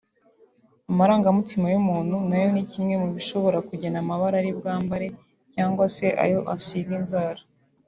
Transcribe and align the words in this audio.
Amarangamutima 0.91 1.65
y’umuntu 1.69 2.15
nayo 2.29 2.47
ni 2.51 2.63
kimwe 2.71 2.93
mu 3.01 3.07
bishobora 3.15 3.57
kugena 3.67 3.97
amabara 4.03 4.35
ari 4.41 4.51
bwambare 4.59 5.07
cyangwa 5.53 5.85
se 5.95 6.07
ayo 6.23 6.39
asiga 6.55 6.91
inzara 6.99 7.41